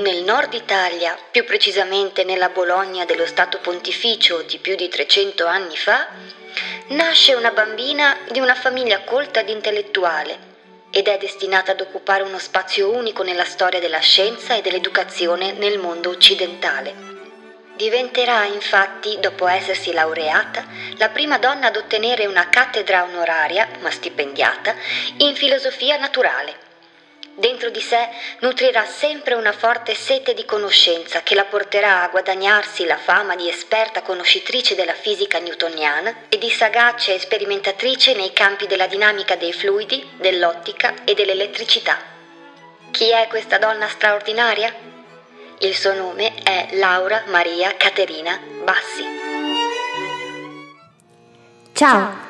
Nel 0.00 0.22
nord 0.22 0.54
Italia, 0.54 1.14
più 1.30 1.44
precisamente 1.44 2.24
nella 2.24 2.48
Bologna 2.48 3.04
dello 3.04 3.26
Stato 3.26 3.58
Pontificio 3.58 4.40
di 4.40 4.56
più 4.56 4.74
di 4.74 4.88
300 4.88 5.44
anni 5.44 5.76
fa, 5.76 6.08
nasce 6.88 7.34
una 7.34 7.50
bambina 7.50 8.16
di 8.30 8.40
una 8.40 8.54
famiglia 8.54 9.00
colta 9.00 9.40
ed 9.40 9.50
intellettuale 9.50 10.38
ed 10.90 11.06
è 11.06 11.18
destinata 11.18 11.72
ad 11.72 11.82
occupare 11.82 12.22
uno 12.22 12.38
spazio 12.38 12.90
unico 12.90 13.22
nella 13.22 13.44
storia 13.44 13.78
della 13.78 13.98
scienza 13.98 14.54
e 14.54 14.62
dell'educazione 14.62 15.52
nel 15.52 15.78
mondo 15.78 16.08
occidentale. 16.08 16.94
Diventerà 17.76 18.44
infatti, 18.44 19.18
dopo 19.20 19.46
essersi 19.48 19.92
laureata, 19.92 20.64
la 20.96 21.10
prima 21.10 21.36
donna 21.36 21.66
ad 21.66 21.76
ottenere 21.76 22.24
una 22.24 22.48
cattedra 22.48 23.02
onoraria, 23.02 23.68
ma 23.80 23.90
stipendiata, 23.90 24.74
in 25.18 25.34
filosofia 25.34 25.98
naturale 25.98 26.68
Dentro 27.40 27.70
di 27.70 27.80
sé 27.80 28.06
nutrirà 28.40 28.84
sempre 28.84 29.32
una 29.32 29.52
forte 29.52 29.94
sete 29.94 30.34
di 30.34 30.44
conoscenza 30.44 31.22
che 31.22 31.34
la 31.34 31.46
porterà 31.46 32.02
a 32.02 32.08
guadagnarsi 32.08 32.84
la 32.84 32.98
fama 32.98 33.34
di 33.34 33.48
esperta 33.48 34.02
conoscitrice 34.02 34.74
della 34.74 34.92
fisica 34.92 35.38
newtoniana 35.38 36.14
e 36.28 36.36
di 36.36 36.50
sagace 36.50 37.18
sperimentatrice 37.18 38.14
nei 38.14 38.34
campi 38.34 38.66
della 38.66 38.86
dinamica 38.86 39.36
dei 39.36 39.54
fluidi, 39.54 40.06
dell'ottica 40.18 40.92
e 41.04 41.14
dell'elettricità. 41.14 41.96
Chi 42.90 43.10
è 43.10 43.26
questa 43.30 43.56
donna 43.56 43.88
straordinaria? 43.88 44.74
Il 45.60 45.74
suo 45.74 45.94
nome 45.94 46.34
è 46.42 46.68
Laura 46.72 47.22
Maria 47.28 47.74
Caterina 47.74 48.38
Bassi. 48.64 49.02
Ciao! 51.72 52.28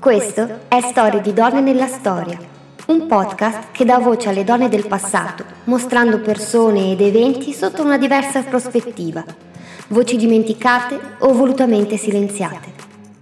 Questo 0.00 0.60
è 0.68 0.80
Storie 0.80 1.20
di 1.20 1.34
donne 1.34 1.60
nella 1.60 1.86
storia 1.86 2.52
un 2.86 3.06
podcast 3.06 3.70
che 3.70 3.84
dà 3.84 3.98
voce 3.98 4.28
alle 4.28 4.42
donne 4.42 4.68
del 4.68 4.86
passato, 4.86 5.44
mostrando 5.64 6.20
persone 6.20 6.92
ed 6.92 7.00
eventi 7.00 7.52
sotto 7.52 7.82
una 7.82 7.96
diversa 7.96 8.42
prospettiva, 8.42 9.24
voci 9.88 10.16
dimenticate 10.16 10.98
o 11.18 11.32
volutamente 11.32 11.96
silenziate. 11.96 12.72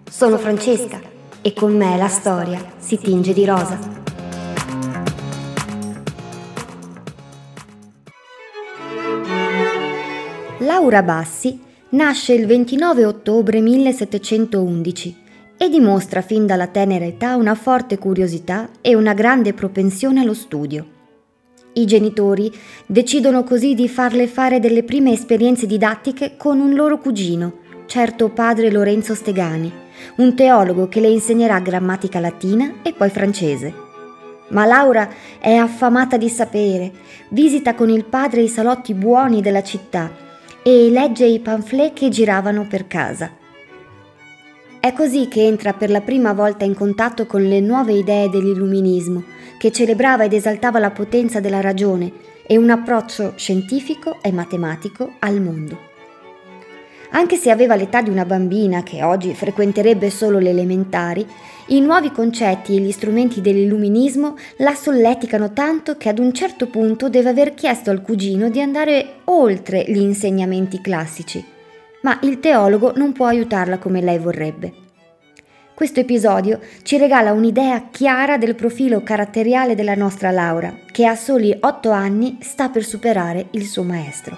Sono 0.08 0.38
Francesca 0.38 1.00
e 1.42 1.52
con 1.52 1.76
me 1.76 1.96
la 1.98 2.08
storia 2.08 2.58
si 2.78 2.98
tinge 2.98 3.34
di 3.34 3.44
rosa. 3.44 3.78
Laura 10.58 11.02
Bassi 11.02 11.60
nasce 11.90 12.32
il 12.32 12.46
29 12.46 13.04
ottobre 13.04 13.60
1711 13.60 15.28
e 15.62 15.68
dimostra 15.68 16.22
fin 16.22 16.46
dalla 16.46 16.68
tenera 16.68 17.04
età 17.04 17.36
una 17.36 17.54
forte 17.54 17.98
curiosità 17.98 18.70
e 18.80 18.94
una 18.94 19.12
grande 19.12 19.52
propensione 19.52 20.20
allo 20.20 20.32
studio. 20.32 20.86
I 21.74 21.84
genitori 21.84 22.50
decidono 22.86 23.44
così 23.44 23.74
di 23.74 23.86
farle 23.86 24.26
fare 24.26 24.58
delle 24.58 24.84
prime 24.84 25.12
esperienze 25.12 25.66
didattiche 25.66 26.38
con 26.38 26.60
un 26.60 26.74
loro 26.74 26.96
cugino, 26.96 27.58
certo 27.84 28.30
padre 28.30 28.70
Lorenzo 28.70 29.14
Stegani, 29.14 29.70
un 30.16 30.34
teologo 30.34 30.88
che 30.88 31.00
le 31.00 31.08
insegnerà 31.08 31.60
grammatica 31.60 32.20
latina 32.20 32.76
e 32.82 32.94
poi 32.94 33.10
francese. 33.10 33.74
Ma 34.48 34.64
Laura 34.64 35.10
è 35.38 35.52
affamata 35.52 36.16
di 36.16 36.30
sapere, 36.30 36.90
visita 37.28 37.74
con 37.74 37.90
il 37.90 38.06
padre 38.06 38.40
i 38.40 38.48
salotti 38.48 38.94
buoni 38.94 39.42
della 39.42 39.62
città 39.62 40.10
e 40.62 40.88
legge 40.88 41.26
i 41.26 41.38
pamphlet 41.38 41.92
che 41.92 42.08
giravano 42.08 42.66
per 42.66 42.86
casa. 42.86 43.36
È 44.80 44.94
così 44.94 45.28
che 45.28 45.44
entra 45.44 45.74
per 45.74 45.90
la 45.90 46.00
prima 46.00 46.32
volta 46.32 46.64
in 46.64 46.74
contatto 46.74 47.26
con 47.26 47.42
le 47.42 47.60
nuove 47.60 47.92
idee 47.92 48.30
dell'illuminismo, 48.30 49.24
che 49.58 49.70
celebrava 49.70 50.24
ed 50.24 50.32
esaltava 50.32 50.78
la 50.78 50.90
potenza 50.90 51.38
della 51.38 51.60
ragione 51.60 52.10
e 52.46 52.56
un 52.56 52.70
approccio 52.70 53.34
scientifico 53.36 54.16
e 54.22 54.32
matematico 54.32 55.16
al 55.18 55.38
mondo. 55.42 55.88
Anche 57.10 57.36
se 57.36 57.50
aveva 57.50 57.74
l'età 57.74 58.00
di 58.00 58.08
una 58.08 58.24
bambina 58.24 58.82
che 58.82 59.02
oggi 59.02 59.34
frequenterebbe 59.34 60.08
solo 60.08 60.38
le 60.38 60.48
elementari, 60.48 61.26
i 61.66 61.80
nuovi 61.82 62.10
concetti 62.10 62.74
e 62.74 62.80
gli 62.80 62.90
strumenti 62.90 63.42
dell'illuminismo 63.42 64.34
la 64.58 64.74
solleticano 64.74 65.52
tanto 65.52 65.98
che 65.98 66.08
ad 66.08 66.18
un 66.18 66.32
certo 66.32 66.68
punto 66.68 67.10
deve 67.10 67.28
aver 67.28 67.52
chiesto 67.52 67.90
al 67.90 68.00
cugino 68.00 68.48
di 68.48 68.62
andare 68.62 69.16
oltre 69.24 69.84
gli 69.86 70.00
insegnamenti 70.00 70.80
classici 70.80 71.58
ma 72.02 72.18
il 72.22 72.40
teologo 72.40 72.92
non 72.96 73.12
può 73.12 73.26
aiutarla 73.26 73.78
come 73.78 74.00
lei 74.00 74.18
vorrebbe. 74.18 74.72
Questo 75.74 76.00
episodio 76.00 76.60
ci 76.82 76.98
regala 76.98 77.32
un'idea 77.32 77.88
chiara 77.90 78.36
del 78.36 78.54
profilo 78.54 79.02
caratteriale 79.02 79.74
della 79.74 79.94
nostra 79.94 80.30
Laura, 80.30 80.74
che 80.92 81.06
a 81.06 81.14
soli 81.14 81.56
otto 81.58 81.90
anni 81.90 82.36
sta 82.42 82.68
per 82.68 82.84
superare 82.84 83.46
il 83.52 83.66
suo 83.66 83.82
maestro. 83.82 84.36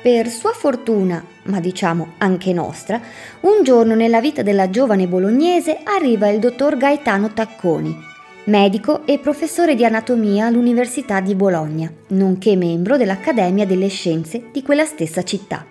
Per 0.00 0.28
sua 0.28 0.52
fortuna, 0.52 1.22
ma 1.44 1.60
diciamo 1.60 2.14
anche 2.18 2.52
nostra, 2.54 2.98
un 3.40 3.62
giorno 3.62 3.94
nella 3.94 4.20
vita 4.20 4.42
della 4.42 4.70
giovane 4.70 5.06
bolognese 5.06 5.80
arriva 5.84 6.28
il 6.28 6.38
dottor 6.38 6.76
Gaetano 6.76 7.32
Tacconi, 7.32 8.10
medico 8.44 9.06
e 9.06 9.20
professore 9.20 9.76
di 9.76 9.84
anatomia 9.84 10.46
all'Università 10.46 11.20
di 11.20 11.36
Bologna, 11.36 11.92
nonché 12.08 12.56
membro 12.56 12.96
dell'Accademia 12.96 13.64
delle 13.64 13.86
Scienze 13.86 14.46
di 14.50 14.62
quella 14.62 14.84
stessa 14.84 15.22
città. 15.22 15.64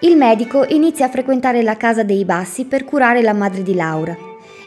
Il 0.00 0.16
medico 0.16 0.66
inizia 0.68 1.06
a 1.06 1.08
frequentare 1.08 1.62
la 1.62 1.76
casa 1.76 2.02
dei 2.02 2.24
Bassi 2.24 2.66
per 2.66 2.84
curare 2.84 3.22
la 3.22 3.32
madre 3.32 3.62
di 3.62 3.74
Laura 3.74 4.14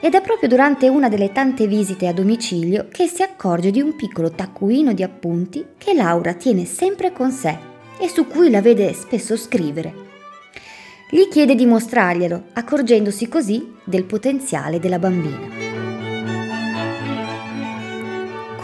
ed 0.01 0.16
è 0.16 0.21
proprio 0.21 0.49
durante 0.49 0.88
una 0.88 1.09
delle 1.09 1.31
tante 1.31 1.67
visite 1.67 2.07
a 2.07 2.13
domicilio 2.13 2.88
che 2.89 3.07
si 3.07 3.22
accorge 3.22 3.69
di 3.69 3.81
un 3.81 3.95
piccolo 3.95 4.31
taccuino 4.31 4.93
di 4.93 5.03
appunti 5.03 5.63
che 5.77 5.93
Laura 5.93 6.33
tiene 6.33 6.66
sempre 6.66 7.11
con 7.11 7.31
sé 7.31 7.57
e 7.99 8.07
su 8.07 8.25
cui 8.27 8.49
la 8.49 8.61
vede 8.61 8.93
spesso 8.93 9.37
scrivere. 9.37 9.93
Gli 11.09 11.27
chiede 11.29 11.53
di 11.53 11.66
mostrarglielo, 11.66 12.45
accorgendosi 12.53 13.27
così 13.27 13.73
del 13.83 14.05
potenziale 14.05 14.79
della 14.79 14.99
bambina. 14.99 15.65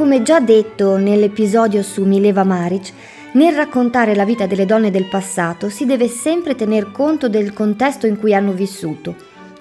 Come 0.02 0.24
già 0.24 0.40
detto 0.40 0.98
nell'episodio 0.98 1.84
su 1.84 2.04
Mileva 2.06 2.44
Maric, 2.44 2.92
nel 3.34 3.54
raccontare 3.54 4.16
la 4.16 4.26
vita 4.26 4.48
delle 4.48 4.66
donne 4.66 4.90
del 4.90 5.08
passato 5.08 5.70
si 5.70 5.86
deve 5.86 6.08
sempre 6.08 6.56
tener 6.56 6.92
conto 6.92 7.30
del 7.30 7.54
contesto 7.54 8.08
in 8.08 8.18
cui 8.18 8.34
hanno 8.34 8.52
vissuto, 8.52 9.16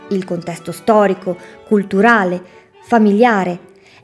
il 0.08 0.24
contesto 0.24 0.72
storico, 0.72 1.36
culturale, 1.68 2.42
familiare. 2.80 3.58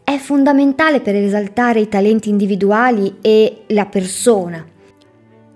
È 0.05 0.19
fondamentale 0.19 1.01
per 1.01 1.15
esaltare 1.15 1.81
i 1.81 1.89
talenti 1.89 2.29
individuali 2.29 3.17
e 3.23 3.63
la 3.69 3.87
persona. 3.87 4.63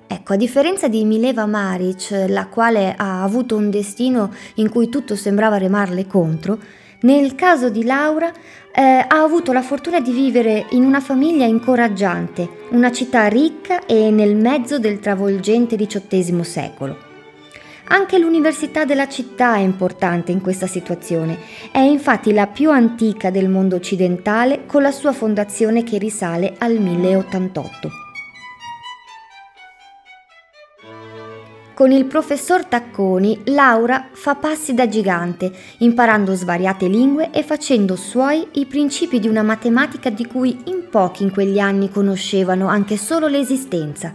Ecco, 0.06 0.32
a 0.32 0.36
differenza 0.36 0.88
di 0.88 1.04
Mileva 1.04 1.44
Maric, 1.44 2.24
la 2.26 2.46
quale 2.46 2.94
ha 2.96 3.22
avuto 3.22 3.54
un 3.54 3.68
destino 3.68 4.32
in 4.54 4.70
cui 4.70 4.88
tutto 4.88 5.14
sembrava 5.14 5.58
remarle 5.58 6.06
contro, 6.06 6.58
nel 7.02 7.34
caso 7.34 7.70
di 7.70 7.84
Laura 7.84 8.30
eh, 8.72 8.82
ha 8.82 9.22
avuto 9.22 9.52
la 9.52 9.62
fortuna 9.62 10.00
di 10.00 10.12
vivere 10.12 10.66
in 10.70 10.84
una 10.84 11.00
famiglia 11.00 11.46
incoraggiante, 11.46 12.48
una 12.70 12.92
città 12.92 13.26
ricca 13.26 13.86
e 13.86 14.10
nel 14.10 14.36
mezzo 14.36 14.78
del 14.78 15.00
travolgente 15.00 15.76
XVIII 15.76 16.44
secolo. 16.44 17.08
Anche 17.92 18.18
l'università 18.18 18.84
della 18.84 19.08
città 19.08 19.56
è 19.56 19.60
importante 19.60 20.30
in 20.30 20.40
questa 20.40 20.68
situazione, 20.68 21.38
è 21.72 21.80
infatti 21.80 22.32
la 22.32 22.46
più 22.46 22.70
antica 22.70 23.30
del 23.30 23.48
mondo 23.48 23.76
occidentale 23.76 24.66
con 24.66 24.82
la 24.82 24.92
sua 24.92 25.12
fondazione 25.12 25.82
che 25.82 25.98
risale 25.98 26.54
al 26.58 26.78
1088. 26.78 28.09
Con 31.80 31.92
il 31.92 32.04
professor 32.04 32.66
Tacconi, 32.66 33.40
Laura 33.44 34.10
fa 34.12 34.34
passi 34.34 34.74
da 34.74 34.86
gigante, 34.86 35.50
imparando 35.78 36.34
svariate 36.34 36.86
lingue 36.88 37.30
e 37.30 37.42
facendo 37.42 37.96
suoi 37.96 38.46
i 38.56 38.66
principi 38.66 39.18
di 39.18 39.28
una 39.28 39.42
matematica 39.42 40.10
di 40.10 40.26
cui 40.26 40.60
in 40.64 40.90
pochi 40.90 41.22
in 41.22 41.32
quegli 41.32 41.58
anni 41.58 41.88
conoscevano 41.88 42.66
anche 42.66 42.98
solo 42.98 43.28
l'esistenza. 43.28 44.12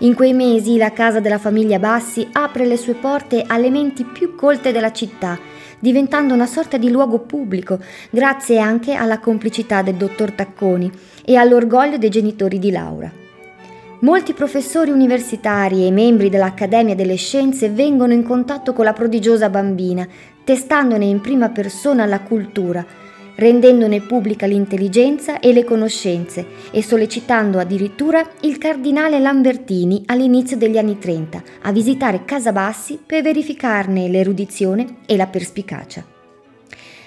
In 0.00 0.14
quei 0.14 0.34
mesi 0.34 0.76
la 0.76 0.92
casa 0.92 1.18
della 1.18 1.38
famiglia 1.38 1.78
Bassi 1.78 2.28
apre 2.30 2.66
le 2.66 2.76
sue 2.76 2.92
porte 2.92 3.42
alle 3.46 3.70
menti 3.70 4.04
più 4.04 4.34
colte 4.34 4.70
della 4.70 4.92
città, 4.92 5.38
diventando 5.78 6.34
una 6.34 6.44
sorta 6.44 6.76
di 6.76 6.90
luogo 6.90 7.20
pubblico, 7.20 7.78
grazie 8.10 8.58
anche 8.58 8.92
alla 8.92 9.18
complicità 9.18 9.80
del 9.80 9.94
dottor 9.94 10.32
Tacconi 10.32 10.92
e 11.24 11.36
all'orgoglio 11.36 11.96
dei 11.96 12.10
genitori 12.10 12.58
di 12.58 12.70
Laura. 12.70 13.24
Molti 14.06 14.34
professori 14.34 14.92
universitari 14.92 15.84
e 15.84 15.90
membri 15.90 16.28
dell'Accademia 16.28 16.94
delle 16.94 17.16
Scienze 17.16 17.70
vengono 17.70 18.12
in 18.12 18.22
contatto 18.22 18.72
con 18.72 18.84
la 18.84 18.92
prodigiosa 18.92 19.50
bambina, 19.50 20.06
testandone 20.44 21.06
in 21.06 21.20
prima 21.20 21.48
persona 21.48 22.06
la 22.06 22.20
cultura, 22.20 22.86
rendendone 23.34 24.02
pubblica 24.02 24.46
l'intelligenza 24.46 25.40
e 25.40 25.52
le 25.52 25.64
conoscenze 25.64 26.46
e 26.70 26.84
sollecitando 26.84 27.58
addirittura 27.58 28.24
il 28.42 28.58
cardinale 28.58 29.18
Lambertini 29.18 30.04
all'inizio 30.06 30.56
degli 30.56 30.78
anni 30.78 31.00
30 31.00 31.42
a 31.62 31.72
visitare 31.72 32.24
Casabassi 32.24 33.00
per 33.04 33.22
verificarne 33.22 34.08
l'erudizione 34.08 34.98
e 35.04 35.16
la 35.16 35.26
perspicacia. 35.26 36.04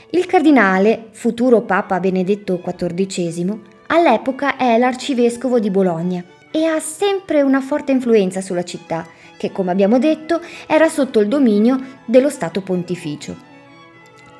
Il 0.09 0.25
cardinale, 0.25 1.05
futuro 1.11 1.61
Papa 1.61 1.97
Benedetto 2.01 2.59
XIV, 2.61 3.57
all'epoca 3.87 4.57
è 4.57 4.77
l'arcivescovo 4.77 5.59
di 5.59 5.69
Bologna 5.69 6.21
e 6.51 6.65
ha 6.65 6.79
sempre 6.79 7.41
una 7.41 7.61
forte 7.61 7.91
influenza 7.91 8.41
sulla 8.41 8.63
città, 8.63 9.07
che 9.37 9.51
come 9.51 9.71
abbiamo 9.71 9.99
detto 9.99 10.41
era 10.67 10.89
sotto 10.89 11.19
il 11.19 11.27
dominio 11.27 11.79
dello 12.05 12.29
Stato 12.29 12.61
pontificio. 12.61 13.47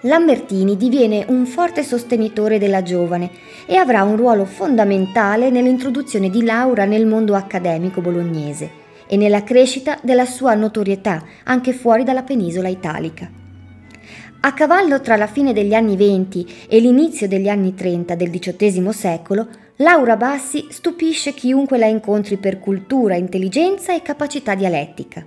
Lambertini 0.03 0.77
diviene 0.77 1.25
un 1.27 1.45
forte 1.45 1.83
sostenitore 1.83 2.57
della 2.57 2.81
giovane 2.81 3.29
e 3.65 3.75
avrà 3.75 4.03
un 4.03 4.15
ruolo 4.15 4.45
fondamentale 4.45 5.49
nell'introduzione 5.49 6.29
di 6.29 6.43
Laura 6.43 6.85
nel 6.85 7.05
mondo 7.05 7.35
accademico 7.35 7.99
bolognese 7.99 8.87
e 9.07 9.17
nella 9.17 9.43
crescita 9.43 9.99
della 10.01 10.25
sua 10.25 10.53
notorietà 10.53 11.21
anche 11.43 11.73
fuori 11.73 12.03
dalla 12.05 12.23
penisola 12.23 12.69
italica. 12.69 13.29
A 14.41 14.53
cavallo 14.53 15.01
tra 15.01 15.17
la 15.17 15.27
fine 15.27 15.51
degli 15.51 15.73
anni 15.73 15.97
20 15.97 16.67
e 16.69 16.79
l'inizio 16.79 17.27
degli 17.27 17.49
anni 17.49 17.73
30 17.73 18.15
del 18.15 18.29
XVIII 18.29 18.93
secolo, 18.93 19.47
Laura 19.81 20.17
Bassi 20.17 20.67
stupisce 20.71 21.33
chiunque 21.33 21.77
la 21.77 21.85
incontri 21.85 22.35
per 22.35 22.59
cultura, 22.59 23.15
intelligenza 23.15 23.95
e 23.95 24.01
capacità 24.01 24.53
dialettica. 24.53 25.25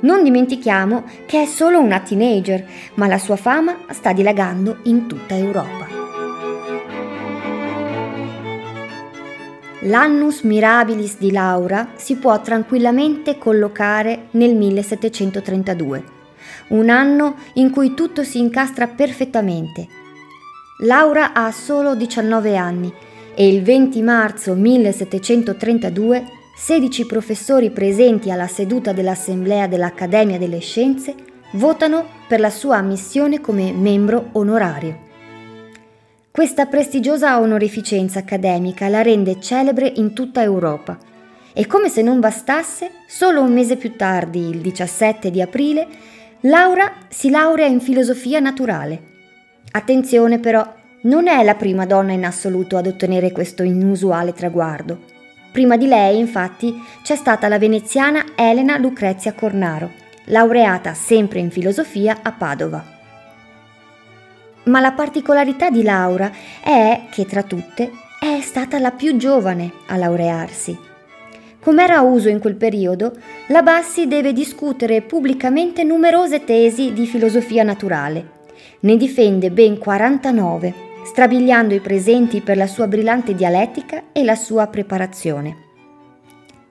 Non 0.00 0.24
dimentichiamo 0.24 1.04
che 1.26 1.42
è 1.42 1.46
solo 1.46 1.78
una 1.78 2.00
teenager, 2.00 2.66
ma 2.94 3.06
la 3.06 3.18
sua 3.18 3.36
fama 3.36 3.84
sta 3.90 4.12
dilagando 4.12 4.78
in 4.84 5.06
tutta 5.06 5.36
Europa. 5.36 5.86
L'annus 9.82 10.40
mirabilis 10.40 11.16
di 11.16 11.30
Laura 11.30 11.90
si 11.94 12.16
può 12.16 12.40
tranquillamente 12.40 13.38
collocare 13.38 14.26
nel 14.32 14.56
1732, 14.56 16.04
un 16.70 16.90
anno 16.90 17.36
in 17.54 17.70
cui 17.70 17.94
tutto 17.94 18.24
si 18.24 18.40
incastra 18.40 18.88
perfettamente. 18.88 19.86
Laura 20.80 21.32
ha 21.32 21.52
solo 21.52 21.94
19 21.94 22.56
anni 22.56 22.92
e 23.38 23.46
il 23.46 23.62
20 23.62 24.00
marzo 24.00 24.54
1732 24.54 26.24
16 26.56 27.04
professori 27.04 27.70
presenti 27.70 28.30
alla 28.30 28.46
seduta 28.46 28.92
dell'Assemblea 28.92 29.66
dell'Accademia 29.66 30.38
delle 30.38 30.60
Scienze 30.60 31.14
votano 31.52 32.06
per 32.26 32.40
la 32.40 32.48
sua 32.48 32.78
ammissione 32.78 33.42
come 33.42 33.72
membro 33.72 34.30
onorario. 34.32 35.04
Questa 36.30 36.64
prestigiosa 36.64 37.38
onorificenza 37.38 38.20
accademica 38.20 38.88
la 38.88 39.02
rende 39.02 39.38
celebre 39.38 39.92
in 39.96 40.14
tutta 40.14 40.42
Europa 40.42 40.98
e 41.52 41.66
come 41.66 41.90
se 41.90 42.00
non 42.00 42.20
bastasse, 42.20 42.90
solo 43.06 43.42
un 43.42 43.52
mese 43.52 43.76
più 43.76 43.94
tardi, 43.94 44.48
il 44.48 44.60
17 44.60 45.30
di 45.30 45.42
aprile, 45.42 45.86
Laura 46.40 46.92
si 47.08 47.28
laurea 47.28 47.66
in 47.66 47.80
filosofia 47.80 48.40
naturale. 48.40 49.00
Attenzione 49.72 50.38
però, 50.38 50.70
non 51.06 51.28
è 51.28 51.42
la 51.44 51.54
prima 51.54 51.86
donna 51.86 52.12
in 52.12 52.24
assoluto 52.24 52.76
ad 52.76 52.86
ottenere 52.86 53.30
questo 53.30 53.62
inusuale 53.62 54.32
traguardo. 54.32 55.14
Prima 55.52 55.76
di 55.76 55.86
lei, 55.86 56.18
infatti, 56.18 56.74
c'è 57.02 57.14
stata 57.14 57.48
la 57.48 57.58
veneziana 57.58 58.24
Elena 58.34 58.76
Lucrezia 58.76 59.32
Cornaro, 59.32 59.90
laureata 60.26 60.94
sempre 60.94 61.38
in 61.38 61.50
filosofia 61.50 62.18
a 62.22 62.32
Padova. 62.32 62.94
Ma 64.64 64.80
la 64.80 64.92
particolarità 64.92 65.70
di 65.70 65.84
Laura 65.84 66.30
è 66.60 67.02
che 67.10 67.24
tra 67.24 67.44
tutte 67.44 67.92
è 68.18 68.40
stata 68.40 68.80
la 68.80 68.90
più 68.90 69.16
giovane 69.16 69.70
a 69.86 69.96
laurearsi. 69.96 70.76
Come 71.60 71.84
era 71.84 72.00
uso 72.00 72.28
in 72.28 72.40
quel 72.40 72.56
periodo, 72.56 73.12
la 73.48 73.62
Bassi 73.62 74.08
deve 74.08 74.32
discutere 74.32 75.02
pubblicamente 75.02 75.84
numerose 75.84 76.44
tesi 76.44 76.92
di 76.92 77.06
filosofia 77.06 77.62
naturale. 77.62 78.34
Ne 78.80 78.96
difende 78.96 79.50
ben 79.50 79.78
49 79.78 80.85
strabiliando 81.06 81.72
i 81.72 81.80
presenti 81.80 82.40
per 82.40 82.56
la 82.56 82.66
sua 82.66 82.88
brillante 82.88 83.34
dialettica 83.34 84.04
e 84.12 84.24
la 84.24 84.34
sua 84.34 84.66
preparazione. 84.66 85.64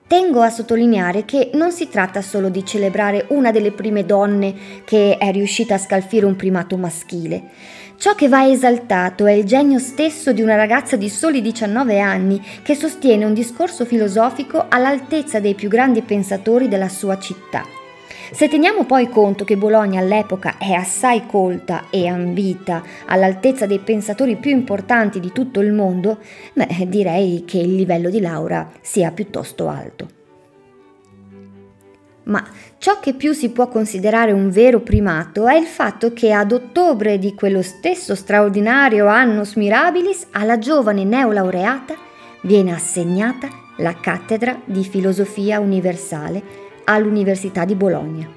Tengo 0.06 0.40
a 0.40 0.50
sottolineare 0.50 1.24
che 1.24 1.50
non 1.54 1.72
si 1.72 1.88
tratta 1.88 2.22
solo 2.22 2.48
di 2.48 2.64
celebrare 2.64 3.26
una 3.30 3.50
delle 3.50 3.72
prime 3.72 4.04
donne 4.04 4.54
che 4.84 5.16
è 5.18 5.32
riuscita 5.32 5.74
a 5.74 5.78
scalfire 5.78 6.26
un 6.26 6.36
primato 6.36 6.76
maschile. 6.76 7.42
Ciò 7.98 8.14
che 8.14 8.28
va 8.28 8.46
esaltato 8.46 9.26
è 9.26 9.32
il 9.32 9.44
genio 9.44 9.78
stesso 9.78 10.32
di 10.32 10.42
una 10.42 10.54
ragazza 10.54 10.96
di 10.96 11.08
soli 11.08 11.40
19 11.40 11.98
anni 11.98 12.40
che 12.62 12.74
sostiene 12.76 13.24
un 13.24 13.34
discorso 13.34 13.84
filosofico 13.84 14.66
all'altezza 14.68 15.40
dei 15.40 15.54
più 15.54 15.68
grandi 15.68 16.02
pensatori 16.02 16.68
della 16.68 16.90
sua 16.90 17.18
città. 17.18 17.75
Se 18.32 18.48
teniamo 18.48 18.84
poi 18.84 19.08
conto 19.08 19.44
che 19.44 19.56
Bologna 19.56 20.00
all'epoca 20.00 20.58
è 20.58 20.72
assai 20.72 21.26
colta 21.26 21.84
e 21.90 22.08
ambita 22.08 22.82
all'altezza 23.06 23.66
dei 23.66 23.78
pensatori 23.78 24.36
più 24.36 24.50
importanti 24.50 25.20
di 25.20 25.30
tutto 25.32 25.60
il 25.60 25.72
mondo, 25.72 26.18
beh, 26.52 26.86
direi 26.88 27.44
che 27.46 27.58
il 27.58 27.74
livello 27.74 28.10
di 28.10 28.20
Laura 28.20 28.70
sia 28.80 29.12
piuttosto 29.12 29.68
alto. 29.68 30.08
Ma 32.24 32.44
ciò 32.78 32.98
che 32.98 33.14
più 33.14 33.32
si 33.32 33.50
può 33.50 33.68
considerare 33.68 34.32
un 34.32 34.50
vero 34.50 34.80
primato 34.80 35.46
è 35.46 35.54
il 35.54 35.66
fatto 35.66 36.12
che 36.12 36.32
ad 36.32 36.50
ottobre 36.50 37.20
di 37.20 37.34
quello 37.34 37.62
stesso 37.62 38.16
straordinario 38.16 39.06
annus 39.06 39.54
mirabilis 39.54 40.26
alla 40.32 40.58
giovane 40.58 41.04
neolaureata 41.04 41.94
viene 42.42 42.72
assegnata 42.72 43.48
la 43.78 43.94
cattedra 43.94 44.60
di 44.64 44.82
filosofia 44.82 45.60
universale 45.60 46.65
all'Università 46.86 47.64
di 47.64 47.74
Bologna. 47.74 48.28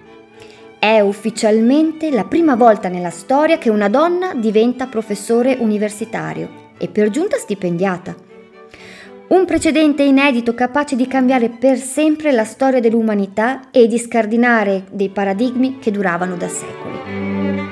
È 0.78 1.00
ufficialmente 1.00 2.10
la 2.10 2.24
prima 2.24 2.56
volta 2.56 2.88
nella 2.90 3.10
storia 3.10 3.58
che 3.58 3.70
una 3.70 3.90
donna 3.90 4.34
diventa 4.34 4.88
professore 4.88 5.58
universitario 5.60 6.68
e 6.78 6.88
per 6.88 7.10
giunta 7.10 7.38
stipendiata. 7.38 8.16
Un 9.28 9.46
precedente 9.46 10.04
inedito 10.04 10.56
capace 10.56 10.96
di 10.96 11.06
cambiare 11.06 11.50
per 11.50 11.78
sempre 11.78 12.32
la 12.32 12.46
storia 12.46 12.80
dell'umanità 12.80 13.70
e 13.72 13.88
di 13.88 14.00
scardinare 14.00 14.86
dei 14.90 15.10
paradigmi 15.10 15.78
che 15.80 15.92
duravano 15.92 16.36
da 16.36 16.48
secoli. 16.48 17.68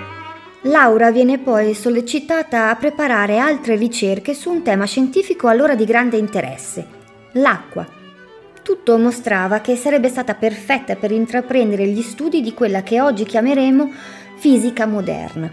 Laura 0.64 1.10
viene 1.10 1.40
poi 1.40 1.74
sollecitata 1.74 2.70
a 2.70 2.76
preparare 2.76 3.40
altre 3.40 3.76
ricerche 3.76 4.34
su 4.34 4.52
un 4.52 4.62
tema 4.62 4.86
scientifico 4.86 5.48
allora 5.48 5.76
di 5.76 5.86
grande 5.86 6.18
interesse, 6.18 6.86
l'acqua 7.34 7.97
tutto 8.68 8.98
mostrava 8.98 9.62
che 9.62 9.78
sarebbe 9.78 10.10
stata 10.10 10.34
perfetta 10.34 10.98
per 10.98 11.12
intraprendere 11.12 11.88
gli 11.88 12.02
studi 12.02 12.42
di 12.42 12.54
quella 12.54 12.84
che 12.84 13.00
oggi 13.00 13.24
chiameremo 13.24 13.90
fisica 14.36 14.86
moderna. 14.86 15.50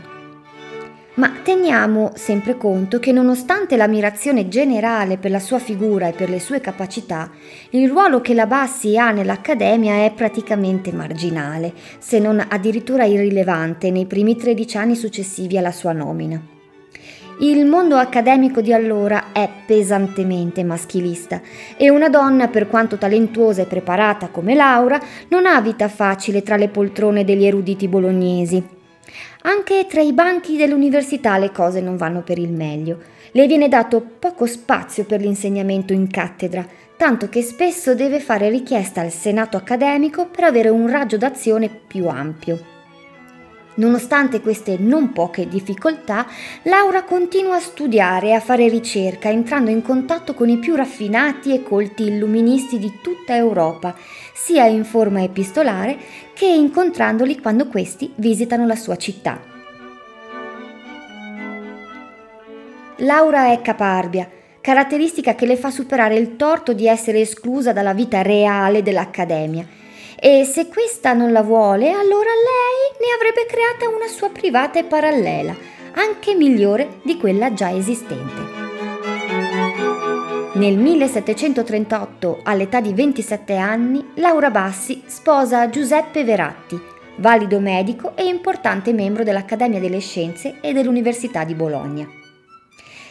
Ma 1.15 1.31
teniamo 1.45 2.11
sempre 2.17 2.57
conto 2.57 2.99
che 2.99 3.13
nonostante 3.13 3.77
l'ammirazione 3.77 4.49
generale 4.49 5.17
per 5.17 5.31
la 5.31 5.39
sua 5.39 5.61
figura 5.61 6.09
e 6.09 6.13
per 6.13 6.29
le 6.29 6.41
sue 6.41 6.61
capacità, 6.61 7.31
il 7.71 7.89
ruolo 7.89 8.21
che 8.21 8.35
la 8.35 8.47
Bassi 8.47 8.99
ha 8.99 9.13
nell'Accademia 9.13 10.05
è 10.05 10.13
praticamente 10.13 10.93
marginale, 10.93 11.73
se 12.01 12.19
non 12.19 12.45
addirittura 12.45 13.05
irrilevante 13.05 13.93
nei 13.93 14.07
primi 14.07 14.35
13 14.35 14.77
anni 14.77 14.97
successivi 14.97 15.57
alla 15.57 15.71
sua 15.71 15.93
nomina. 15.93 16.54
Il 17.41 17.67
mondo 17.67 17.97
accademico 17.97 18.61
di 18.61 18.73
allora 18.73 19.33
è 19.33 19.49
pesantemente 19.67 20.63
maschilista 20.63 21.41
e 21.77 21.91
una 21.91 22.09
donna, 22.09 22.47
per 22.47 22.69
quanto 22.69 22.97
talentuosa 22.97 23.63
e 23.63 23.67
preparata 23.67 24.29
come 24.29 24.55
Laura, 24.55 25.01
non 25.29 25.45
ha 25.45 25.61
vita 25.61 25.89
facile 25.89 26.45
tra 26.45 26.57
le 26.57 26.69
poltrone 26.69 27.25
degli 27.25 27.45
eruditi 27.45 27.89
bolognesi. 27.89 28.63
Anche 29.43 29.87
tra 29.89 30.01
i 30.01 30.13
banchi 30.13 30.57
dell'università 30.57 31.37
le 31.37 31.51
cose 31.51 31.81
non 31.81 31.97
vanno 31.97 32.23
per 32.23 32.39
il 32.39 32.53
meglio. 32.53 33.01
Le 33.33 33.47
viene 33.49 33.69
dato 33.69 34.01
poco 34.19 34.47
spazio 34.47 35.05
per 35.05 35.21
l'insegnamento 35.21 35.93
in 35.93 36.07
cattedra, 36.07 36.65
tanto 36.97 37.29
che 37.29 37.43
spesso 37.43 37.97
deve 37.97 38.21
fare 38.21 38.49
richiesta 38.49 39.01
al 39.01 39.11
senato 39.11 39.57
accademico 39.57 40.27
per 40.27 40.45
avere 40.45 40.69
un 40.69 40.89
raggio 40.89 41.17
d'azione 41.17 41.69
più 41.69 42.07
ampio. 42.07 42.74
Nonostante 43.77 44.41
queste 44.41 44.77
non 44.79 45.13
poche 45.13 45.49
difficoltà, 45.49 46.27
Laura 46.63 47.03
continua 47.03 47.57
a 47.57 47.61
studiare 47.61 48.29
e 48.29 48.33
a 48.33 48.41
fare 48.41 48.69
ricerca, 48.69 49.29
entrando 49.29 49.71
in 49.71 49.83
contatto 49.83 50.33
con 50.33 50.49
i 50.49 50.59
più 50.59 50.77
raffinati 50.77 51.53
e 51.53 51.65
colti 51.65 52.05
illuministi 52.05 52.79
di 52.79 53.01
tutta 53.03 53.35
Europa, 53.35 53.97
sia 54.33 54.67
in 54.67 54.85
forma 54.85 55.25
epistolare 55.25 55.97
che 56.35 56.47
incontrandoli 56.47 57.41
quando 57.41 57.67
questi 57.67 58.13
visitano 58.17 58.65
la 58.65 58.77
sua 58.77 58.97
città. 58.97 59.41
Laura 62.99 63.51
è 63.51 63.61
caparbia, 63.61 64.31
caratteristica 64.61 65.35
che 65.35 65.47
le 65.47 65.57
fa 65.57 65.71
superare 65.71 66.15
il 66.15 66.37
torto 66.37 66.73
di 66.73 66.87
essere 66.87 67.21
esclusa 67.21 67.73
dalla 67.73 67.93
vita 67.93 68.23
reale 68.23 68.85
dell'Accademia 68.85 69.83
e 70.27 70.47
se 70.47 70.69
questa 70.69 71.13
non 71.13 71.33
la 71.33 71.43
vuole, 71.43 71.91
allora 71.91 72.31
lei 72.31 72.97
ne 72.99 73.15
avrebbe 73.15 73.45
creata 73.45 73.95
una 73.95 74.07
sua 74.07 74.31
privata 74.31 74.79
e 74.79 74.85
parallela, 74.85 75.55
anche 75.97 76.35
migliore 76.35 77.01
di 77.03 77.19
quella 77.19 77.53
già 77.53 77.71
esistente. 77.71 78.41
Nel 80.55 80.79
1738, 80.79 82.41
all'età 82.43 82.81
di 82.81 82.95
27 82.95 83.55
anni, 83.57 84.13
Laura 84.15 84.49
Bassi 84.49 85.03
sposa 85.05 85.69
Giuseppe 85.69 86.25
Veratti, 86.25 86.81
valido 87.17 87.61
medico 87.61 88.17
e 88.17 88.25
importante 88.25 88.95
membro 88.95 89.25
dell'Accademia 89.25 89.79
delle 89.79 90.01
Scienze 90.01 90.55
e 90.63 90.73
dell'Università 90.73 91.45
di 91.45 91.55
Bologna. 91.55 92.09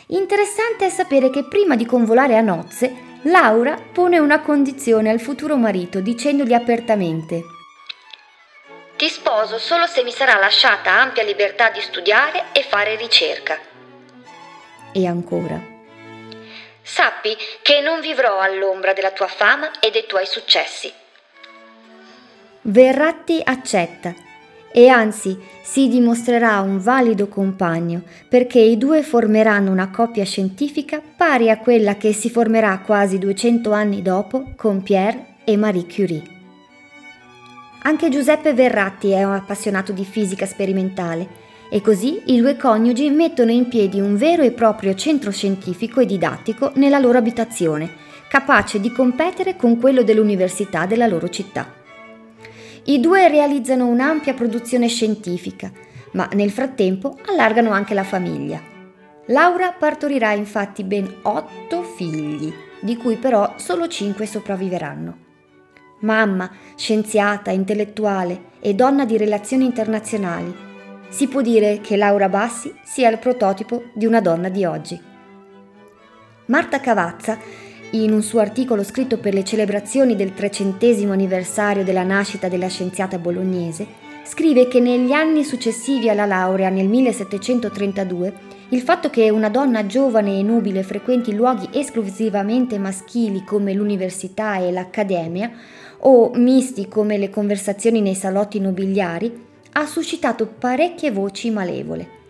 Interessante 0.07 0.87
è 0.87 0.89
sapere 0.89 1.29
che 1.29 1.43
prima 1.43 1.75
di 1.75 1.85
convolare 1.85 2.35
a 2.35 2.41
nozze, 2.41 3.12
Laura 3.25 3.79
pone 3.93 4.19
una 4.19 4.41
condizione 4.41 5.09
al 5.09 5.21
futuro 5.21 5.55
marito 5.55 6.01
dicendogli 6.01 6.53
apertamente 6.53 7.43
Ti 8.97 9.07
sposo 9.07 9.57
solo 9.57 9.87
se 9.87 10.03
mi 10.03 10.11
sarà 10.11 10.37
lasciata 10.37 10.91
ampia 10.91 11.23
libertà 11.23 11.69
di 11.69 11.79
studiare 11.79 12.45
e 12.51 12.63
fare 12.63 12.97
ricerca. 12.97 13.57
E 14.91 15.07
ancora. 15.07 15.57
Sappi 16.81 17.37
che 17.61 17.79
non 17.79 18.01
vivrò 18.01 18.39
all'ombra 18.39 18.91
della 18.91 19.11
tua 19.11 19.27
fama 19.27 19.79
e 19.79 19.89
dei 19.89 20.05
tuoi 20.05 20.25
successi. 20.25 20.93
Verratti 22.63 23.41
accetta 23.41 24.13
e 24.75 24.87
anzi 24.87 25.37
si 25.61 25.87
dimostrerà 25.87 26.59
un 26.61 26.79
valido 26.79 27.27
compagno 27.27 28.01
perché 28.27 28.59
i 28.59 28.75
due 28.75 29.03
formeranno 29.03 29.71
una 29.71 29.91
coppia 29.91 30.25
scientifica 30.25 30.99
pari 31.15 31.51
a 31.51 31.59
quella 31.59 31.95
che 31.95 32.11
si 32.11 32.31
formerà 32.31 32.79
quasi 32.79 33.19
200 33.19 33.71
anni 33.71 34.01
dopo 34.01 34.51
con 34.55 34.81
Pierre 34.81 35.35
e 35.43 35.55
Marie 35.57 35.85
Curie. 35.85 36.23
Anche 37.83 38.09
Giuseppe 38.09 38.53
Verratti 38.53 39.11
è 39.11 39.23
un 39.23 39.33
appassionato 39.33 39.91
di 39.91 40.05
fisica 40.05 40.47
sperimentale 40.47 41.41
e 41.69 41.79
così 41.81 42.21
i 42.27 42.39
due 42.39 42.57
coniugi 42.57 43.11
mettono 43.11 43.51
in 43.51 43.67
piedi 43.67 43.99
un 43.99 44.15
vero 44.15 44.41
e 44.41 44.51
proprio 44.51 44.95
centro 44.95 45.29
scientifico 45.29 45.99
e 45.99 46.07
didattico 46.07 46.71
nella 46.75 46.97
loro 46.97 47.19
abitazione, 47.19 47.91
capace 48.27 48.79
di 48.79 48.91
competere 48.91 49.55
con 49.55 49.77
quello 49.77 50.01
dell'università 50.01 50.87
della 50.87 51.05
loro 51.05 51.29
città. 51.29 51.81
I 52.85 52.99
due 52.99 53.29
realizzano 53.29 53.87
un'ampia 53.87 54.33
produzione 54.33 54.87
scientifica, 54.87 55.71
ma 56.13 56.27
nel 56.33 56.51
frattempo 56.51 57.17
allargano 57.27 57.71
anche 57.71 57.93
la 57.93 58.03
famiglia. 58.03 58.61
Laura 59.27 59.71
partorirà 59.71 60.33
infatti 60.33 60.83
ben 60.83 61.19
otto 61.21 61.83
figli, 61.83 62.53
di 62.81 62.97
cui 62.97 63.15
però 63.15 63.53
solo 63.55 63.87
cinque 63.87 64.25
sopravviveranno. 64.25 65.17
Mamma, 66.01 66.51
scienziata, 66.75 67.51
intellettuale 67.51 68.51
e 68.59 68.73
donna 68.73 69.05
di 69.05 69.15
relazioni 69.15 69.63
internazionali, 69.63 70.53
si 71.07 71.29
può 71.29 71.39
dire 71.41 71.79
che 71.79 71.95
Laura 71.95 72.27
Bassi 72.27 72.73
sia 72.83 73.09
il 73.09 73.19
prototipo 73.19 73.83
di 73.93 74.05
una 74.05 74.19
donna 74.19 74.49
di 74.49 74.65
oggi. 74.65 74.99
Marta 76.47 76.81
Cavazza 76.81 77.37
in 77.93 78.11
un 78.11 78.23
suo 78.23 78.39
articolo 78.39 78.83
scritto 78.83 79.17
per 79.17 79.33
le 79.33 79.43
celebrazioni 79.43 80.15
del 80.15 80.33
trecentesimo 80.33 81.13
anniversario 81.13 81.83
della 81.83 82.03
nascita 82.03 82.47
della 82.47 82.67
scienziata 82.67 83.19
bolognese, 83.19 83.85
scrive 84.23 84.67
che 84.67 84.79
negli 84.79 85.11
anni 85.11 85.43
successivi 85.43 86.09
alla 86.09 86.25
laurea 86.25 86.69
nel 86.69 86.87
1732 86.87 88.51
il 88.69 88.81
fatto 88.81 89.11
che 89.11 89.29
una 89.29 89.49
donna 89.49 89.85
giovane 89.85 90.39
e 90.39 90.41
nubile 90.41 90.81
frequenti 90.81 91.35
luoghi 91.35 91.69
esclusivamente 91.71 92.79
maschili 92.79 93.43
come 93.43 93.73
l'università 93.73 94.57
e 94.57 94.71
l'accademia, 94.71 95.51
o 96.05 96.31
misti 96.33 96.87
come 96.87 97.17
le 97.17 97.29
conversazioni 97.29 98.01
nei 98.01 98.15
salotti 98.15 98.59
nobiliari, 98.59 99.45
ha 99.73 99.85
suscitato 99.85 100.47
parecchie 100.47 101.11
voci 101.11 101.51
malevole. 101.51 102.22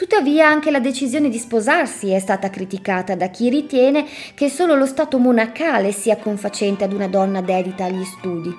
Tuttavia 0.00 0.48
anche 0.48 0.70
la 0.70 0.80
decisione 0.80 1.28
di 1.28 1.36
sposarsi 1.36 2.08
è 2.08 2.18
stata 2.20 2.48
criticata 2.48 3.14
da 3.14 3.28
chi 3.28 3.50
ritiene 3.50 4.06
che 4.32 4.48
solo 4.48 4.74
lo 4.74 4.86
stato 4.86 5.18
monacale 5.18 5.92
sia 5.92 6.16
confacente 6.16 6.84
ad 6.84 6.94
una 6.94 7.06
donna 7.06 7.42
dedita 7.42 7.84
agli 7.84 8.02
studi. 8.04 8.50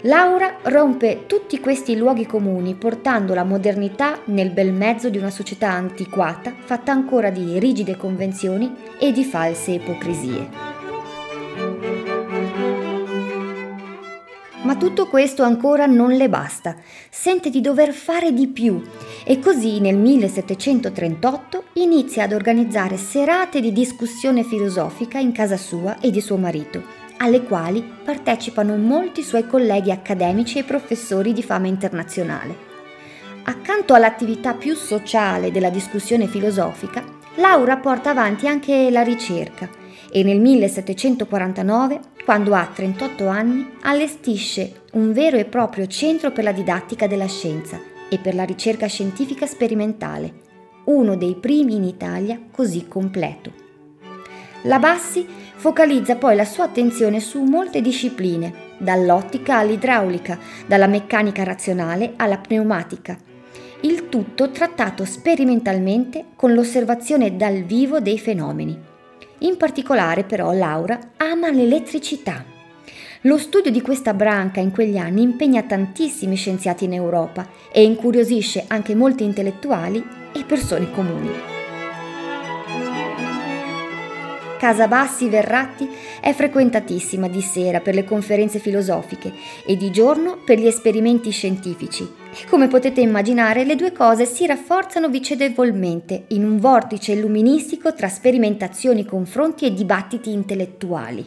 Laura 0.00 0.56
rompe 0.62 1.26
tutti 1.28 1.60
questi 1.60 1.96
luoghi 1.96 2.26
comuni 2.26 2.74
portando 2.74 3.34
la 3.34 3.44
modernità 3.44 4.18
nel 4.24 4.50
bel 4.50 4.72
mezzo 4.72 5.10
di 5.10 5.18
una 5.18 5.30
società 5.30 5.70
antiquata 5.70 6.52
fatta 6.58 6.90
ancora 6.90 7.30
di 7.30 7.60
rigide 7.60 7.96
convenzioni 7.96 8.74
e 8.98 9.12
di 9.12 9.22
false 9.22 9.70
ipocrisie. 9.70 10.71
Ma 14.72 14.78
tutto 14.78 15.06
questo 15.06 15.42
ancora 15.42 15.84
non 15.84 16.12
le 16.12 16.30
basta, 16.30 16.76
sente 17.10 17.50
di 17.50 17.60
dover 17.60 17.92
fare 17.92 18.32
di 18.32 18.46
più 18.46 18.80
e 19.22 19.38
così 19.38 19.80
nel 19.80 19.98
1738 19.98 21.64
inizia 21.74 22.24
ad 22.24 22.32
organizzare 22.32 22.96
serate 22.96 23.60
di 23.60 23.70
discussione 23.70 24.44
filosofica 24.44 25.18
in 25.18 25.32
casa 25.32 25.58
sua 25.58 26.00
e 26.00 26.10
di 26.10 26.22
suo 26.22 26.38
marito, 26.38 26.82
alle 27.18 27.42
quali 27.42 27.84
partecipano 28.02 28.74
molti 28.78 29.22
suoi 29.22 29.46
colleghi 29.46 29.90
accademici 29.90 30.58
e 30.58 30.64
professori 30.64 31.34
di 31.34 31.42
fama 31.42 31.66
internazionale. 31.66 32.56
Accanto 33.42 33.92
all'attività 33.92 34.54
più 34.54 34.74
sociale 34.74 35.50
della 35.50 35.68
discussione 35.68 36.26
filosofica, 36.28 37.04
Laura 37.34 37.76
porta 37.76 38.08
avanti 38.08 38.48
anche 38.48 38.90
la 38.90 39.02
ricerca 39.02 39.68
e 40.10 40.22
nel 40.22 40.40
1749, 40.40 42.00
quando 42.24 42.54
ha 42.54 42.70
38 42.72 43.26
anni, 43.26 43.68
allestisce 43.82 44.82
un 44.92 45.12
vero 45.12 45.36
e 45.36 45.44
proprio 45.44 45.86
centro 45.86 46.30
per 46.30 46.44
la 46.44 46.52
didattica 46.52 47.06
della 47.06 47.26
scienza 47.26 47.80
e 48.08 48.18
per 48.18 48.34
la 48.34 48.44
ricerca 48.44 48.86
scientifica 48.86 49.46
sperimentale, 49.46 50.32
uno 50.84 51.16
dei 51.16 51.34
primi 51.34 51.74
in 51.74 51.84
Italia 51.84 52.38
così 52.50 52.86
completo. 52.86 53.52
La 54.62 54.78
Bassi 54.78 55.26
focalizza 55.56 56.16
poi 56.16 56.36
la 56.36 56.44
sua 56.44 56.64
attenzione 56.64 57.18
su 57.18 57.42
molte 57.42 57.80
discipline, 57.80 58.70
dall'ottica 58.78 59.58
all'idraulica, 59.58 60.38
dalla 60.66 60.86
meccanica 60.86 61.42
razionale 61.42 62.12
alla 62.16 62.38
pneumatica. 62.38 63.18
Il 63.80 64.08
tutto 64.08 64.50
trattato 64.50 65.04
sperimentalmente 65.04 66.26
con 66.36 66.52
l'osservazione 66.52 67.36
dal 67.36 67.62
vivo 67.62 67.98
dei 67.98 68.18
fenomeni. 68.18 68.90
In 69.42 69.56
particolare 69.56 70.22
però 70.22 70.52
Laura 70.52 70.98
ama 71.16 71.50
l'elettricità. 71.50 72.44
Lo 73.22 73.38
studio 73.38 73.70
di 73.70 73.80
questa 73.80 74.14
branca 74.14 74.60
in 74.60 74.70
quegli 74.70 74.96
anni 74.96 75.22
impegna 75.22 75.62
tantissimi 75.62 76.36
scienziati 76.36 76.84
in 76.84 76.92
Europa 76.92 77.48
e 77.72 77.82
incuriosisce 77.82 78.64
anche 78.68 78.94
molti 78.94 79.24
intellettuali 79.24 80.04
e 80.32 80.44
persone 80.44 80.90
comuni. 80.92 81.30
Casa 84.58 84.86
Bassi 84.86 85.28
Verratti 85.28 85.88
è 86.20 86.32
frequentatissima 86.32 87.26
di 87.26 87.40
sera 87.40 87.80
per 87.80 87.96
le 87.96 88.04
conferenze 88.04 88.60
filosofiche 88.60 89.32
e 89.66 89.76
di 89.76 89.90
giorno 89.90 90.38
per 90.44 90.58
gli 90.58 90.66
esperimenti 90.66 91.30
scientifici. 91.30 92.21
E 92.34 92.48
come 92.48 92.66
potete 92.66 93.00
immaginare, 93.02 93.64
le 93.64 93.76
due 93.76 93.92
cose 93.92 94.24
si 94.24 94.46
rafforzano 94.46 95.08
vicendevolmente 95.08 96.24
in 96.28 96.44
un 96.44 96.58
vortice 96.58 97.12
illuministico 97.12 97.92
tra 97.92 98.08
sperimentazioni, 98.08 99.04
confronti 99.04 99.66
e 99.66 99.74
dibattiti 99.74 100.32
intellettuali. 100.32 101.24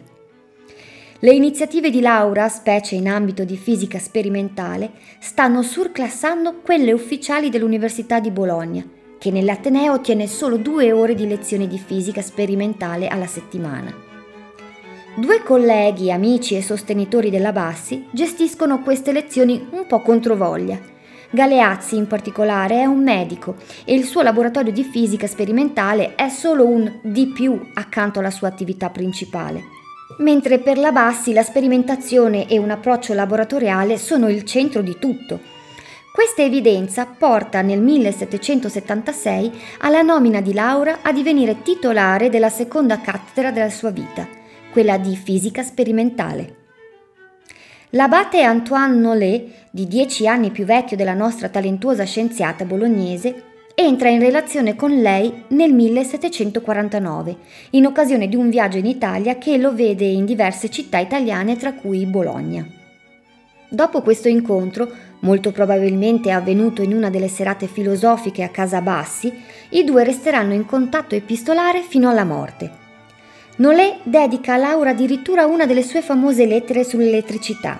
Le 1.19 1.31
iniziative 1.31 1.89
di 1.89 2.01
Laura, 2.01 2.50
specie 2.50 2.95
in 2.95 3.07
ambito 3.07 3.43
di 3.43 3.55
fisica 3.55 4.00
sperimentale, 4.00 4.91
stanno 5.19 5.62
surclassando 5.62 6.62
quelle 6.62 6.91
ufficiali 6.91 7.50
dell'Università 7.50 8.19
di 8.19 8.31
Bologna 8.31 8.85
che 9.17 9.31
nell'Ateneo 9.31 10.01
tiene 10.01 10.27
solo 10.27 10.57
due 10.57 10.91
ore 10.91 11.15
di 11.15 11.27
lezioni 11.27 11.67
di 11.67 11.79
fisica 11.79 12.21
sperimentale 12.21 13.07
alla 13.07 13.25
settimana. 13.25 13.91
Due 15.15 15.41
colleghi, 15.43 16.12
amici 16.12 16.55
e 16.55 16.62
sostenitori 16.62 17.29
della 17.29 17.51
Bassi 17.51 18.05
gestiscono 18.12 18.81
queste 18.81 19.12
lezioni 19.12 19.65
un 19.71 19.88
po' 19.88 20.01
controvoglia. 20.01 20.77
Galeazzi 21.29 21.96
in 21.96 22.08
particolare 22.08 22.82
è 22.82 22.86
un 22.86 23.03
medico 23.03 23.55
e 23.84 23.94
il 23.94 24.05
suo 24.05 24.22
laboratorio 24.22 24.72
di 24.72 24.84
fisica 24.84 25.27
sperimentale 25.27 26.15
è 26.15 26.29
solo 26.29 26.65
un 26.65 27.00
di 27.01 27.27
più 27.27 27.60
accanto 27.74 28.20
alla 28.20 28.32
sua 28.32 28.48
attività 28.48 28.89
principale. 28.89 29.63
Mentre 30.20 30.60
per 30.60 30.77
la 30.77 30.91
Bassi 30.91 31.34
la 31.34 31.44
sperimentazione 31.44 32.48
e 32.48 32.58
un 32.58 32.70
approccio 32.70 33.13
laboratoriale 33.13 33.98
sono 33.98 34.29
il 34.29 34.44
centro 34.44 34.82
di 34.82 34.98
tutto 35.00 35.53
questa 36.15 36.44
evidenza 36.44 37.05
porta 37.05 37.62
nel 37.62 37.82
1776 37.82 39.51
alla 39.79 40.01
nomina 40.01 40.39
di 40.39 40.53
Laura 40.53 41.00
a 41.01 41.12
divenire 41.12 41.62
titolare 41.62 42.29
della 42.29 42.48
seconda 42.48 43.01
cattedra 43.01 43.51
della 43.51 43.70
sua 43.70 43.89
vita, 43.89 44.25
quella 44.72 44.98
di 44.98 45.13
fisica 45.17 45.62
sperimentale. 45.62 46.64
L'abate 47.95 48.41
Antoine 48.41 48.93
Nollet, 48.93 49.47
di 49.71 49.87
dieci 49.87 50.27
anni 50.27 50.51
più 50.51 50.65
vecchio 50.65 50.97
della 50.97 51.13
nostra 51.13 51.47
talentuosa 51.47 52.03
scienziata 52.03 52.65
bolognese, 52.65 53.43
entra 53.73 54.09
in 54.09 54.19
relazione 54.19 54.75
con 54.75 54.99
lei 54.99 55.45
nel 55.49 55.71
1749, 55.71 57.37
in 57.69 57.85
occasione 57.85 58.27
di 58.27 58.35
un 58.35 58.49
viaggio 58.49 58.79
in 58.79 58.85
Italia 58.85 59.37
che 59.37 59.57
lo 59.57 59.73
vede 59.73 60.03
in 60.03 60.25
diverse 60.25 60.69
città 60.69 60.97
italiane 60.97 61.55
tra 61.55 61.71
cui 61.71 62.05
Bologna. 62.05 62.67
Dopo 63.69 64.01
questo 64.01 64.27
incontro, 64.27 64.91
molto 65.19 65.53
probabilmente 65.53 66.31
avvenuto 66.31 66.81
in 66.81 66.93
una 66.93 67.09
delle 67.09 67.29
serate 67.29 67.67
filosofiche 67.67 68.43
a 68.43 68.49
casa 68.49 68.81
Bassi, 68.81 69.31
i 69.69 69.85
due 69.85 70.03
resteranno 70.03 70.53
in 70.53 70.65
contatto 70.65 71.15
epistolare 71.15 71.81
fino 71.81 72.09
alla 72.09 72.25
morte. 72.25 72.83
Nolé 73.57 74.00
dedica 74.03 74.55
a 74.55 74.57
Laura 74.57 74.89
addirittura 74.89 75.45
una 75.45 75.65
delle 75.65 75.83
sue 75.83 76.01
famose 76.01 76.45
lettere 76.45 76.83
sull'elettricità. 76.83 77.79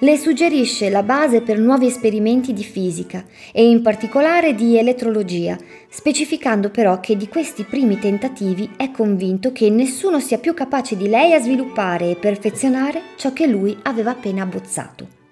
le 0.00 0.18
suggerisce 0.18 0.90
la 0.90 1.02
base 1.02 1.40
per 1.40 1.58
nuovi 1.58 1.86
esperimenti 1.86 2.52
di 2.52 2.64
fisica 2.64 3.24
e 3.52 3.66
in 3.66 3.80
particolare 3.80 4.54
di 4.54 4.76
elettrologia, 4.76 5.56
specificando 5.88 6.68
però 6.68 7.00
che 7.00 7.16
di 7.16 7.28
questi 7.28 7.62
primi 7.62 7.98
tentativi 7.98 8.68
è 8.76 8.90
convinto 8.90 9.52
che 9.52 9.70
nessuno 9.70 10.20
sia 10.20 10.36
più 10.36 10.52
capace 10.52 10.96
di 10.96 11.08
lei 11.08 11.32
a 11.32 11.40
sviluppare 11.40 12.10
e 12.10 12.16
perfezionare 12.16 13.00
ciò 13.16 13.32
che 13.32 13.46
lui 13.46 13.74
aveva 13.84 14.10
appena 14.10 14.42
abbozzato. 14.42 15.23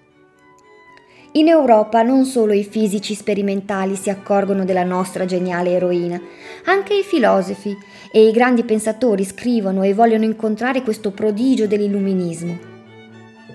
In 1.35 1.47
Europa 1.47 2.03
non 2.03 2.25
solo 2.25 2.53
i 2.53 2.63
fisici 2.63 3.15
sperimentali 3.15 3.95
si 3.95 4.11
accorgono 4.11 4.65
della 4.65 4.83
nostra 4.83 5.25
geniale 5.25 5.71
eroina, 5.71 6.21
anche 6.65 6.93
i 6.93 7.01
filosofi 7.01 7.75
e 8.11 8.27
i 8.27 8.31
grandi 8.31 8.63
pensatori 8.63 9.23
scrivono 9.23 9.81
e 9.81 9.95
vogliono 9.95 10.25
incontrare 10.25 10.83
questo 10.83 11.09
prodigio 11.09 11.65
dell'illuminismo. 11.65 12.71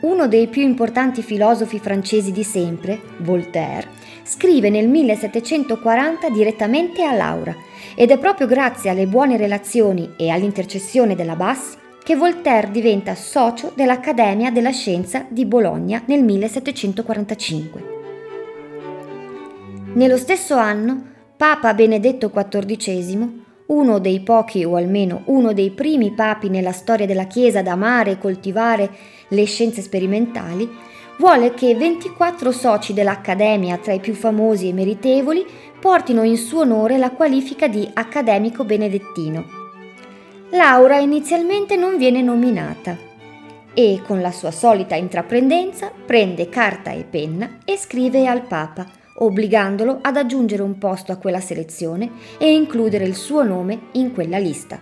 Uno 0.01 0.27
dei 0.27 0.49
più 0.49 0.63
importanti 0.63 1.23
filosofi 1.23 1.79
francesi 1.79 2.33
di 2.33 2.43
sempre, 2.43 3.01
Voltaire, 3.19 3.87
scrive 4.25 4.71
nel 4.71 4.89
1740 4.89 6.31
direttamente 6.31 7.05
a 7.05 7.13
Laura 7.13 7.55
ed 7.95 8.11
è 8.11 8.19
proprio 8.19 8.49
grazie 8.49 8.91
alle 8.91 9.07
buone 9.07 9.37
relazioni 9.37 10.15
e 10.17 10.31
all'intercessione 10.31 11.15
della 11.15 11.37
Bassi 11.37 11.77
che 12.09 12.17
Voltaire 12.17 12.71
diventa 12.71 13.15
socio 13.15 13.71
dell'Accademia 13.75 14.51
della 14.51 14.71
Scienza 14.71 15.27
di 15.29 15.45
Bologna 15.45 16.03
nel 16.07 16.25
1745. 16.25 17.85
Nello 19.93 20.17
stesso 20.17 20.57
anno, 20.57 21.03
Papa 21.37 21.75
Benedetto 21.75 22.31
XIV, 22.31 23.29
uno 23.67 23.99
dei 23.99 24.21
pochi 24.21 24.65
o 24.65 24.77
almeno 24.77 25.21
uno 25.27 25.53
dei 25.53 25.71
primi 25.71 26.13
papi 26.13 26.49
nella 26.49 26.73
storia 26.73 27.05
della 27.05 27.27
Chiesa 27.27 27.59
ad 27.59 27.67
amare 27.67 28.13
e 28.13 28.19
coltivare 28.19 28.91
le 29.29 29.45
scienze 29.45 29.83
sperimentali, 29.83 30.67
vuole 31.19 31.53
che 31.53 31.75
24 31.75 32.51
soci 32.53 32.95
dell'Accademia 32.95 33.77
tra 33.77 33.93
i 33.93 34.01
più 34.01 34.15
famosi 34.15 34.71
e 34.71 34.73
meritevoli 34.73 35.45
portino 35.79 36.23
in 36.23 36.39
suo 36.39 36.61
onore 36.61 36.97
la 36.97 37.11
qualifica 37.11 37.69
di 37.69 37.87
accademico 37.93 38.65
benedettino 38.65 39.58
Laura 40.51 40.97
inizialmente 40.97 41.77
non 41.77 41.99
viene 41.99 42.23
nominata 42.23 42.97
e 43.75 44.01
con 44.07 44.23
la 44.23 44.33
sua 44.33 44.51
solita 44.51 44.95
intraprendenza 44.95 45.93
prende 46.07 46.49
carta 46.49 46.91
e 46.91 47.05
penna 47.05 47.59
e 47.67 47.77
scrive 47.77 48.27
al 48.27 48.47
Papa, 48.47 48.87
obbligandolo 49.17 49.99
ad 50.01 50.17
aggiungere 50.17 50.63
un 50.63 50.79
posto 50.79 51.13
a 51.13 51.17
quella 51.17 51.41
selezione 51.41 52.13
e 52.39 52.51
includere 52.55 53.05
il 53.05 53.15
suo 53.15 53.43
nome 53.43 53.89
in 53.93 54.15
quella 54.15 54.39
lista. 54.39 54.81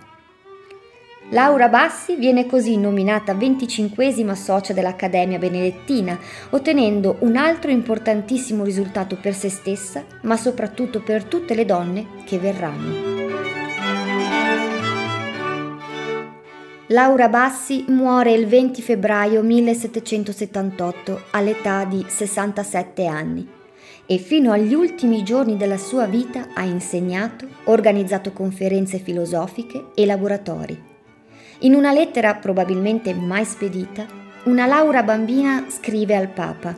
Laura 1.30 1.68
Bassi 1.68 2.14
viene 2.14 2.46
così 2.46 2.76
nominata 2.76 3.34
venticinquesima 3.34 4.36
socia 4.36 4.72
dell'Accademia 4.72 5.38
Benedettina, 5.38 6.16
ottenendo 6.50 7.16
un 7.20 7.34
altro 7.34 7.72
importantissimo 7.72 8.62
risultato 8.62 9.16
per 9.20 9.34
se 9.34 9.48
stessa, 9.48 10.04
ma 10.22 10.36
soprattutto 10.36 11.00
per 11.02 11.24
tutte 11.24 11.56
le 11.56 11.64
donne 11.64 12.06
che 12.24 12.38
verranno. 12.38 13.15
Laura 16.90 17.26
Bassi 17.26 17.84
muore 17.88 18.30
il 18.30 18.46
20 18.46 18.80
febbraio 18.80 19.42
1778 19.42 21.24
all'età 21.32 21.82
di 21.82 22.04
67 22.06 23.06
anni 23.06 23.44
e 24.06 24.18
fino 24.18 24.52
agli 24.52 24.72
ultimi 24.72 25.24
giorni 25.24 25.56
della 25.56 25.78
sua 25.78 26.06
vita 26.06 26.50
ha 26.54 26.62
insegnato, 26.62 27.44
organizzato 27.64 28.30
conferenze 28.30 28.98
filosofiche 28.98 29.86
e 29.96 30.06
laboratori. 30.06 30.80
In 31.60 31.74
una 31.74 31.92
lettera 31.92 32.36
probabilmente 32.36 33.12
mai 33.14 33.44
spedita, 33.44 34.06
una 34.44 34.66
Laura 34.66 35.02
bambina 35.02 35.66
scrive 35.68 36.14
al 36.14 36.28
Papa 36.28 36.72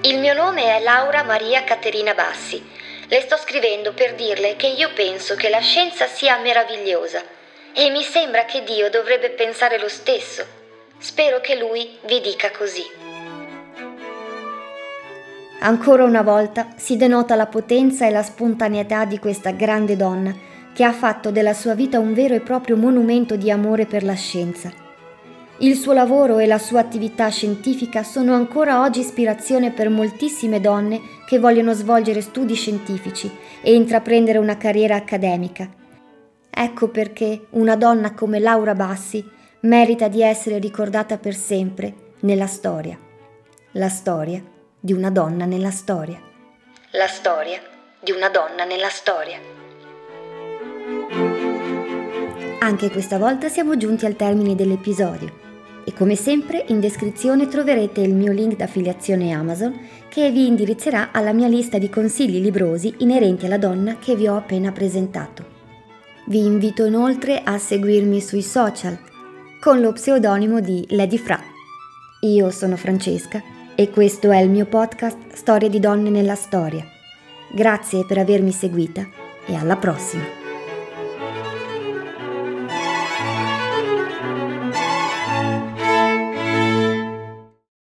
Il 0.00 0.18
mio 0.18 0.32
nome 0.32 0.78
è 0.78 0.82
Laura 0.82 1.24
Maria 1.24 1.62
Caterina 1.62 2.14
Bassi. 2.14 2.62
Le 3.06 3.20
sto 3.20 3.36
scrivendo 3.36 3.92
per 3.92 4.14
dirle 4.14 4.56
che 4.56 4.68
io 4.68 4.88
penso 4.94 5.34
che 5.34 5.50
la 5.50 5.60
scienza 5.60 6.06
sia 6.06 6.38
meravigliosa 6.38 7.36
e 7.78 7.90
mi 7.90 8.02
sembra 8.02 8.44
che 8.44 8.64
Dio 8.64 8.90
dovrebbe 8.90 9.30
pensare 9.30 9.78
lo 9.78 9.88
stesso. 9.88 10.44
Spero 10.98 11.38
che 11.40 11.56
Lui 11.56 11.88
vi 12.06 12.20
dica 12.20 12.50
così. 12.50 12.82
Ancora 15.60 16.02
una 16.02 16.22
volta 16.22 16.70
si 16.74 16.96
denota 16.96 17.36
la 17.36 17.46
potenza 17.46 18.04
e 18.04 18.10
la 18.10 18.24
spontaneità 18.24 19.04
di 19.04 19.20
questa 19.20 19.52
grande 19.52 19.94
donna 19.94 20.34
che 20.74 20.82
ha 20.82 20.92
fatto 20.92 21.30
della 21.30 21.54
sua 21.54 21.74
vita 21.74 22.00
un 22.00 22.14
vero 22.14 22.34
e 22.34 22.40
proprio 22.40 22.76
monumento 22.76 23.36
di 23.36 23.48
amore 23.48 23.86
per 23.86 24.02
la 24.02 24.14
scienza. 24.14 24.72
Il 25.58 25.76
suo 25.76 25.92
lavoro 25.92 26.40
e 26.40 26.46
la 26.46 26.58
sua 26.58 26.80
attività 26.80 27.28
scientifica 27.28 28.02
sono 28.02 28.34
ancora 28.34 28.80
oggi 28.80 28.98
ispirazione 28.98 29.70
per 29.70 29.88
moltissime 29.88 30.60
donne 30.60 31.00
che 31.28 31.38
vogliono 31.38 31.72
svolgere 31.74 32.22
studi 32.22 32.54
scientifici 32.54 33.30
e 33.62 33.72
intraprendere 33.72 34.38
una 34.38 34.56
carriera 34.56 34.96
accademica 34.96 35.86
Ecco 36.60 36.88
perché 36.88 37.46
una 37.50 37.76
donna 37.76 38.14
come 38.14 38.40
Laura 38.40 38.74
Bassi 38.74 39.24
merita 39.60 40.08
di 40.08 40.22
essere 40.22 40.58
ricordata 40.58 41.16
per 41.16 41.36
sempre 41.36 41.94
nella 42.22 42.48
storia. 42.48 42.98
La 43.74 43.88
storia 43.88 44.42
di 44.80 44.92
una 44.92 45.08
donna 45.08 45.44
nella 45.44 45.70
storia. 45.70 46.20
La 46.90 47.06
storia 47.06 47.60
di 48.00 48.10
una 48.10 48.28
donna 48.28 48.64
nella 48.64 48.88
storia. 48.88 49.38
Anche 52.58 52.90
questa 52.90 53.18
volta 53.18 53.48
siamo 53.48 53.76
giunti 53.76 54.04
al 54.04 54.16
termine 54.16 54.56
dell'episodio 54.56 55.32
e 55.84 55.92
come 55.92 56.16
sempre 56.16 56.64
in 56.70 56.80
descrizione 56.80 57.46
troverete 57.46 58.00
il 58.00 58.14
mio 58.16 58.32
link 58.32 58.56
d'affiliazione 58.56 59.32
Amazon 59.32 59.78
che 60.08 60.32
vi 60.32 60.48
indirizzerà 60.48 61.12
alla 61.12 61.32
mia 61.32 61.46
lista 61.46 61.78
di 61.78 61.88
consigli 61.88 62.40
librosi 62.40 62.96
inerenti 62.98 63.46
alla 63.46 63.58
donna 63.58 63.98
che 63.98 64.16
vi 64.16 64.26
ho 64.26 64.36
appena 64.36 64.72
presentato. 64.72 65.57
Vi 66.28 66.44
invito 66.44 66.84
inoltre 66.84 67.40
a 67.42 67.56
seguirmi 67.56 68.20
sui 68.20 68.42
social 68.42 68.98
con 69.58 69.80
lo 69.80 69.92
pseudonimo 69.92 70.60
di 70.60 70.84
Lady 70.90 71.16
Fra. 71.16 71.40
Io 72.20 72.50
sono 72.50 72.76
Francesca 72.76 73.42
e 73.74 73.88
questo 73.88 74.30
è 74.30 74.38
il 74.40 74.50
mio 74.50 74.66
podcast 74.66 75.32
Storie 75.32 75.70
di 75.70 75.80
donne 75.80 76.10
nella 76.10 76.34
storia. 76.34 76.84
Grazie 77.50 78.04
per 78.04 78.18
avermi 78.18 78.52
seguita 78.52 79.08
e 79.46 79.54
alla 79.54 79.76
prossima! 79.76 80.37